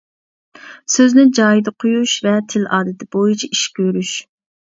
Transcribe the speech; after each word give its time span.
سۆزنى 0.93 1.25
جايىدا 1.39 1.73
قۇيۇش 1.83 2.15
ۋە 2.29 2.33
تىل 2.55 2.65
ئادىتى 2.79 3.09
بويىچە 3.17 3.53
ئىش 3.53 3.63
كۆرۈش. 3.79 4.17